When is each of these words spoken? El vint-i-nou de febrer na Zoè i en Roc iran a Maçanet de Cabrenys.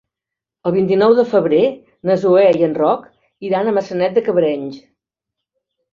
El 0.69 0.73
vint-i-nou 0.75 1.13
de 1.19 1.25
febrer 1.33 1.59
na 2.11 2.17
Zoè 2.23 2.45
i 2.61 2.65
en 2.69 2.75
Roc 2.79 3.07
iran 3.51 3.69
a 3.69 3.75
Maçanet 3.79 4.17
de 4.17 4.29
Cabrenys. 4.31 4.83